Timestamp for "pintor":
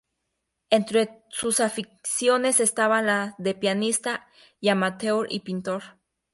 5.41-5.83